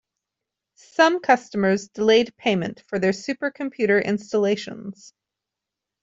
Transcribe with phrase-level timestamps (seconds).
[0.77, 5.13] Some customers delayed payment for their supercomputer installations.